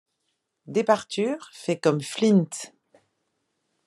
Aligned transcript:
Departure 0.65 1.47
fait 1.53 1.77
comme 1.79 2.01
Flint. 2.01 2.49